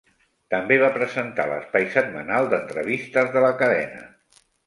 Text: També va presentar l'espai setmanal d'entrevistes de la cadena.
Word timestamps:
També 0.53 0.77
va 0.83 0.87
presentar 0.95 1.45
l'espai 1.51 1.85
setmanal 1.97 2.49
d'entrevistes 2.55 3.31
de 3.39 3.45
la 3.47 3.53
cadena. 3.63 4.03